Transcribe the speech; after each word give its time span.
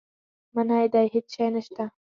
منی 0.55 0.85
دی 0.93 1.05
هېڅ 1.13 1.27
شی 1.33 1.47
نه 1.53 1.61
شته. 1.65 1.85